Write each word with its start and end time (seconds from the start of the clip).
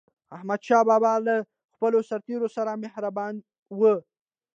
احمدشاه 0.35 0.83
بابا 0.89 1.13
به 1.23 1.23
له 1.25 1.35
خپلو 1.75 1.99
سرتېرو 2.09 2.47
سره 2.55 2.71
مهربان 2.83 3.33
و. 3.79 3.81